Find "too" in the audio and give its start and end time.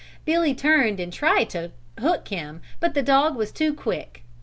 3.51-3.71